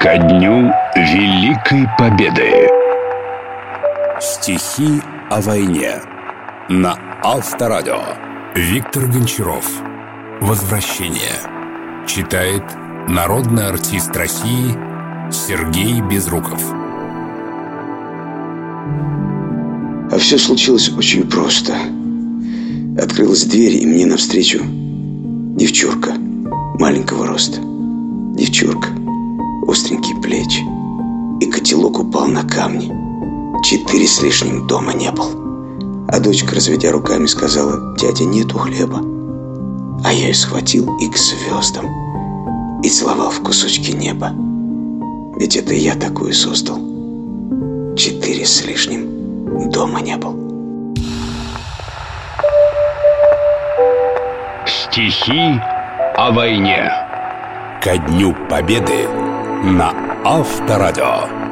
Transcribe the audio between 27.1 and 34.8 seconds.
роста. Девчурка. И котелок упал на камни. Четыре с лишним